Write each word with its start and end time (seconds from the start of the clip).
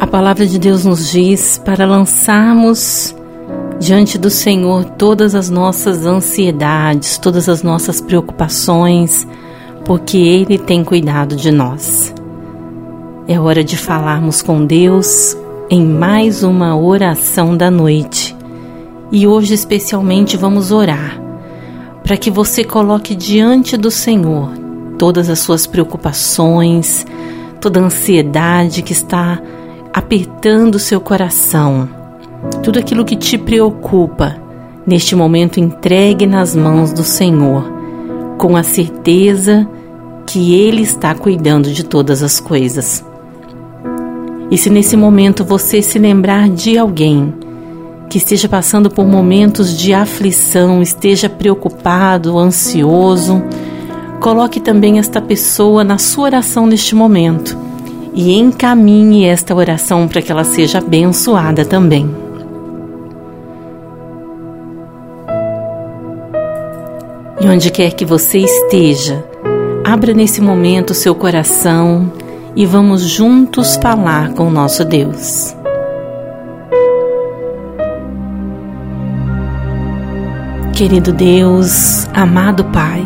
A 0.00 0.06
palavra 0.06 0.46
de 0.46 0.60
Deus 0.60 0.84
nos 0.84 1.10
diz 1.10 1.60
para 1.64 1.84
lançarmos 1.84 3.14
diante 3.80 4.16
do 4.16 4.30
Senhor 4.30 4.84
todas 4.84 5.34
as 5.34 5.50
nossas 5.50 6.06
ansiedades, 6.06 7.18
todas 7.18 7.48
as 7.48 7.64
nossas 7.64 8.00
preocupações, 8.00 9.26
porque 9.84 10.16
Ele 10.16 10.56
tem 10.56 10.84
cuidado 10.84 11.34
de 11.34 11.50
nós. 11.50 12.14
É 13.26 13.40
hora 13.40 13.64
de 13.64 13.76
falarmos 13.76 14.40
com 14.40 14.64
Deus 14.64 15.36
em 15.68 15.84
mais 15.84 16.44
uma 16.44 16.76
oração 16.76 17.56
da 17.56 17.68
noite. 17.68 18.36
E 19.10 19.26
hoje, 19.26 19.52
especialmente, 19.52 20.36
vamos 20.36 20.70
orar 20.70 21.20
para 22.04 22.16
que 22.16 22.30
você 22.30 22.62
coloque 22.62 23.16
diante 23.16 23.76
do 23.76 23.90
Senhor 23.90 24.50
todas 24.96 25.28
as 25.28 25.40
suas 25.40 25.66
preocupações, 25.66 27.04
toda 27.60 27.80
a 27.80 27.84
ansiedade 27.84 28.82
que 28.82 28.92
está 28.92 29.40
apertando 29.98 30.78
seu 30.78 31.00
coração. 31.00 31.88
Tudo 32.62 32.78
aquilo 32.78 33.04
que 33.04 33.16
te 33.16 33.36
preocupa, 33.36 34.36
neste 34.86 35.16
momento 35.16 35.58
entregue 35.58 36.24
nas 36.24 36.54
mãos 36.54 36.92
do 36.92 37.02
Senhor, 37.02 37.64
com 38.38 38.56
a 38.56 38.62
certeza 38.62 39.68
que 40.24 40.54
Ele 40.54 40.82
está 40.82 41.16
cuidando 41.16 41.72
de 41.72 41.82
todas 41.82 42.22
as 42.22 42.38
coisas. 42.38 43.04
E 44.48 44.56
se 44.56 44.70
nesse 44.70 44.96
momento 44.96 45.44
você 45.44 45.82
se 45.82 45.98
lembrar 45.98 46.48
de 46.48 46.78
alguém 46.78 47.34
que 48.08 48.18
esteja 48.18 48.48
passando 48.48 48.88
por 48.88 49.04
momentos 49.04 49.76
de 49.76 49.92
aflição, 49.92 50.80
esteja 50.80 51.28
preocupado, 51.28 52.38
ansioso, 52.38 53.42
coloque 54.20 54.60
também 54.60 55.00
esta 55.00 55.20
pessoa 55.20 55.82
na 55.82 55.98
sua 55.98 56.26
oração 56.26 56.68
neste 56.68 56.94
momento 56.94 57.67
e 58.14 58.38
encaminhe 58.38 59.24
esta 59.24 59.54
oração 59.54 60.08
para 60.08 60.22
que 60.22 60.30
ela 60.32 60.44
seja 60.44 60.78
abençoada 60.78 61.64
também. 61.64 62.08
E 67.40 67.46
onde 67.46 67.70
quer 67.70 67.92
que 67.92 68.04
você 68.04 68.38
esteja, 68.38 69.24
abra 69.84 70.12
nesse 70.12 70.40
momento 70.40 70.92
seu 70.92 71.14
coração 71.14 72.12
e 72.56 72.66
vamos 72.66 73.02
juntos 73.02 73.76
falar 73.76 74.32
com 74.32 74.48
o 74.48 74.50
nosso 74.50 74.84
Deus. 74.84 75.54
Querido 80.72 81.12
Deus, 81.12 82.08
amado 82.14 82.64
Pai, 82.66 83.04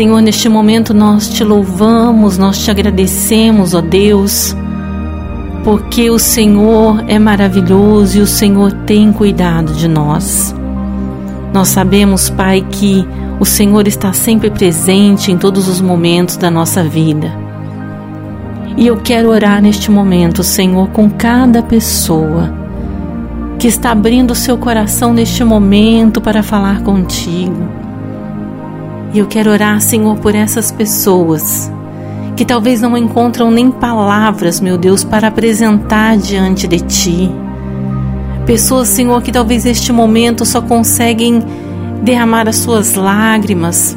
Senhor, 0.00 0.22
neste 0.22 0.48
momento 0.48 0.94
nós 0.94 1.28
te 1.28 1.44
louvamos, 1.44 2.38
nós 2.38 2.56
te 2.56 2.70
agradecemos, 2.70 3.74
ó 3.74 3.82
Deus, 3.82 4.56
porque 5.62 6.08
o 6.08 6.18
Senhor 6.18 7.04
é 7.06 7.18
maravilhoso 7.18 8.16
e 8.16 8.22
o 8.22 8.26
Senhor 8.26 8.72
tem 8.86 9.12
cuidado 9.12 9.74
de 9.74 9.86
nós. 9.86 10.54
Nós 11.52 11.68
sabemos, 11.68 12.30
Pai, 12.30 12.66
que 12.70 13.06
o 13.38 13.44
Senhor 13.44 13.86
está 13.86 14.10
sempre 14.14 14.50
presente 14.50 15.30
em 15.30 15.36
todos 15.36 15.68
os 15.68 15.82
momentos 15.82 16.38
da 16.38 16.50
nossa 16.50 16.82
vida. 16.82 17.30
E 18.78 18.86
eu 18.86 18.96
quero 18.96 19.28
orar 19.28 19.60
neste 19.60 19.90
momento, 19.90 20.42
Senhor, 20.42 20.88
com 20.92 21.10
cada 21.10 21.62
pessoa 21.62 22.50
que 23.58 23.68
está 23.68 23.90
abrindo 23.90 24.34
seu 24.34 24.56
coração 24.56 25.12
neste 25.12 25.44
momento 25.44 26.22
para 26.22 26.42
falar 26.42 26.80
contigo 26.84 27.89
e 29.12 29.18
eu 29.18 29.26
quero 29.26 29.50
orar, 29.50 29.80
Senhor, 29.80 30.16
por 30.18 30.34
essas 30.34 30.70
pessoas 30.70 31.70
que 32.36 32.44
talvez 32.44 32.80
não 32.80 32.96
encontram 32.96 33.50
nem 33.50 33.70
palavras, 33.70 34.60
meu 34.60 34.78
Deus, 34.78 35.04
para 35.04 35.28
apresentar 35.28 36.16
diante 36.16 36.66
de 36.66 36.80
Ti. 36.80 37.30
Pessoas, 38.46 38.88
Senhor, 38.88 39.20
que 39.22 39.30
talvez 39.30 39.64
neste 39.64 39.92
momento 39.92 40.46
só 40.46 40.62
conseguem 40.62 41.42
derramar 42.02 42.48
as 42.48 42.56
suas 42.56 42.94
lágrimas, 42.94 43.96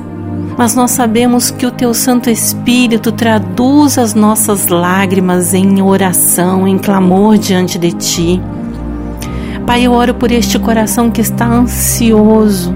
mas 0.58 0.76
nós 0.76 0.92
sabemos 0.92 1.52
que 1.52 1.66
o 1.66 1.72
Teu 1.72 1.94
Santo 1.94 2.30
Espírito 2.30 3.12
traduz 3.12 3.98
as 3.98 4.14
nossas 4.14 4.68
lágrimas 4.68 5.54
em 5.54 5.82
oração, 5.82 6.68
em 6.68 6.78
clamor 6.78 7.38
diante 7.38 7.80
de 7.80 7.92
Ti. 7.94 8.42
Pai, 9.66 9.84
eu 9.84 9.94
oro 9.94 10.14
por 10.14 10.32
este 10.32 10.60
coração 10.60 11.10
que 11.10 11.22
está 11.22 11.46
ansioso, 11.48 12.76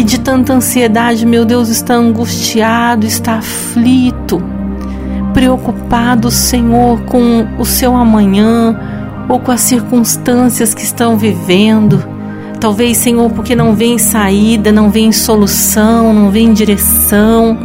e 0.00 0.02
de 0.02 0.18
tanta 0.18 0.54
ansiedade, 0.54 1.26
meu 1.26 1.44
Deus, 1.44 1.68
está 1.68 1.92
angustiado, 1.92 3.04
está 3.04 3.34
aflito, 3.34 4.42
preocupado, 5.34 6.30
Senhor, 6.30 7.02
com 7.02 7.46
o 7.58 7.66
seu 7.66 7.94
amanhã 7.94 8.80
ou 9.28 9.38
com 9.38 9.52
as 9.52 9.60
circunstâncias 9.60 10.72
que 10.72 10.82
estão 10.82 11.18
vivendo. 11.18 12.02
Talvez, 12.58 12.96
Senhor, 12.96 13.30
porque 13.32 13.54
não 13.54 13.74
vem 13.74 13.98
saída, 13.98 14.72
não 14.72 14.88
vem 14.88 15.12
solução, 15.12 16.14
não 16.14 16.30
vem 16.30 16.54
direção. 16.54 17.58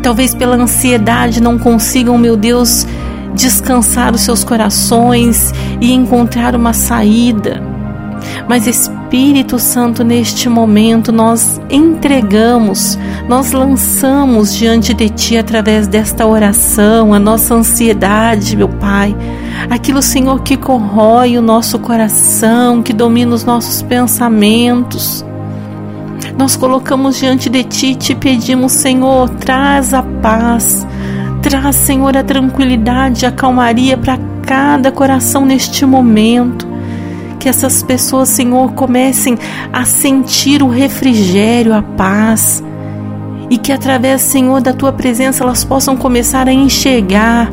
Talvez 0.00 0.36
pela 0.36 0.54
ansiedade 0.54 1.42
não 1.42 1.58
consigam, 1.58 2.16
meu 2.16 2.36
Deus, 2.36 2.86
descansar 3.34 4.14
os 4.14 4.20
seus 4.20 4.44
corações 4.44 5.52
e 5.80 5.92
encontrar 5.92 6.54
uma 6.54 6.72
saída. 6.72 7.71
Mas 8.48 8.66
Espírito 8.66 9.58
Santo, 9.58 10.02
neste 10.02 10.48
momento 10.48 11.12
nós 11.12 11.60
entregamos, 11.70 12.98
nós 13.28 13.52
lançamos 13.52 14.54
diante 14.54 14.92
de 14.92 15.08
Ti 15.08 15.38
através 15.38 15.86
desta 15.86 16.26
oração 16.26 17.14
a 17.14 17.18
nossa 17.18 17.54
ansiedade, 17.54 18.56
meu 18.56 18.68
Pai, 18.68 19.16
aquilo, 19.70 20.02
Senhor, 20.02 20.42
que 20.42 20.56
corrói 20.56 21.38
o 21.38 21.42
nosso 21.42 21.78
coração, 21.78 22.82
que 22.82 22.92
domina 22.92 23.34
os 23.34 23.44
nossos 23.44 23.82
pensamentos. 23.82 25.24
Nós 26.36 26.56
colocamos 26.56 27.18
diante 27.18 27.48
de 27.48 27.62
Ti 27.64 27.86
e 27.88 27.94
te 27.94 28.14
pedimos, 28.14 28.72
Senhor, 28.72 29.28
traz 29.28 29.92
a 29.92 30.02
paz, 30.02 30.86
traz, 31.42 31.76
Senhor, 31.76 32.16
a 32.16 32.24
tranquilidade, 32.24 33.26
a 33.26 33.32
calmaria 33.32 33.96
para 33.96 34.18
cada 34.42 34.90
coração 34.90 35.44
neste 35.44 35.84
momento 35.86 36.71
que 37.42 37.48
essas 37.48 37.82
pessoas, 37.82 38.28
Senhor, 38.28 38.72
comecem 38.72 39.36
a 39.72 39.84
sentir 39.84 40.62
o 40.62 40.68
refrigério, 40.68 41.74
a 41.74 41.82
paz, 41.82 42.62
e 43.50 43.58
que 43.58 43.72
através, 43.72 44.20
Senhor, 44.20 44.60
da 44.60 44.72
tua 44.72 44.92
presença 44.92 45.42
elas 45.42 45.64
possam 45.64 45.96
começar 45.96 46.46
a 46.46 46.52
enxergar 46.52 47.50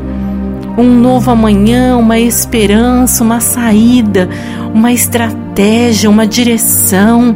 um 0.78 0.84
novo 0.84 1.32
amanhã, 1.32 1.98
uma 1.98 2.20
esperança, 2.20 3.24
uma 3.24 3.40
saída, 3.40 4.30
uma 4.76 4.94
estratégia, 4.94 6.08
uma 6.08 6.28
direção. 6.28 7.36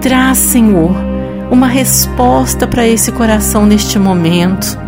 Traz, 0.00 0.38
Senhor, 0.38 0.96
uma 1.50 1.66
resposta 1.66 2.66
para 2.66 2.88
esse 2.88 3.12
coração 3.12 3.66
neste 3.66 3.98
momento. 3.98 4.78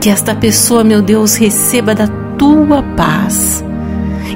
Que 0.00 0.08
esta 0.08 0.36
pessoa, 0.36 0.84
meu 0.84 1.02
Deus, 1.02 1.34
receba 1.34 1.96
da 1.96 2.06
tua 2.38 2.80
paz 2.96 3.64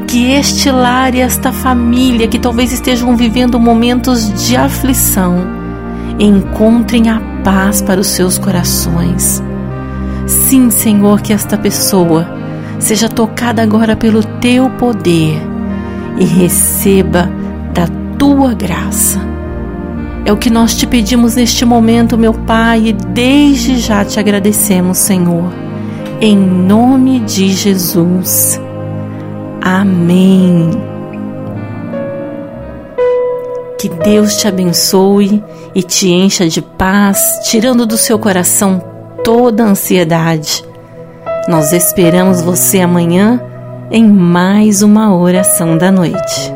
que 0.06 0.30
este 0.32 0.70
lar 0.70 1.14
e 1.14 1.20
esta 1.20 1.52
família 1.52 2.28
que 2.28 2.38
talvez 2.38 2.72
estejam 2.72 3.16
vivendo 3.16 3.58
momentos 3.58 4.46
de 4.46 4.56
aflição 4.56 5.36
encontrem 6.18 7.08
a 7.10 7.20
paz 7.42 7.82
para 7.82 8.00
os 8.00 8.06
seus 8.06 8.38
corações. 8.38 9.42
Sim, 10.26 10.70
Senhor, 10.70 11.20
que 11.20 11.32
esta 11.32 11.58
pessoa 11.58 12.26
seja 12.78 13.08
tocada 13.08 13.62
agora 13.62 13.96
pelo 13.96 14.22
teu 14.22 14.70
poder 14.70 15.40
e 16.18 16.24
receba 16.24 17.28
da 17.74 17.86
tua 18.18 18.54
graça. 18.54 19.20
É 20.24 20.32
o 20.32 20.36
que 20.36 20.50
nós 20.50 20.74
te 20.74 20.86
pedimos 20.86 21.36
neste 21.36 21.64
momento, 21.64 22.18
meu 22.18 22.32
Pai, 22.32 22.88
e 22.88 22.92
desde 22.92 23.78
já 23.78 24.04
te 24.04 24.18
agradecemos, 24.18 24.98
Senhor. 24.98 25.52
Em 26.20 26.36
nome 26.36 27.20
de 27.20 27.50
Jesus. 27.50 28.65
Amém. 29.68 30.70
Que 33.76 33.88
Deus 33.88 34.36
te 34.36 34.46
abençoe 34.46 35.42
e 35.74 35.82
te 35.82 36.08
encha 36.08 36.48
de 36.48 36.62
paz, 36.62 37.40
tirando 37.50 37.84
do 37.84 37.96
seu 37.96 38.16
coração 38.16 38.80
toda 39.24 39.64
a 39.64 39.66
ansiedade. 39.66 40.64
Nós 41.48 41.72
esperamos 41.72 42.40
você 42.40 42.80
amanhã 42.80 43.42
em 43.90 44.06
mais 44.06 44.82
uma 44.82 45.12
oração 45.12 45.76
da 45.76 45.90
noite. 45.90 46.55